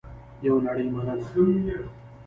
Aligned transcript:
یوه 0.45 0.59
نړۍ 0.65 0.87
مننه 0.93 1.15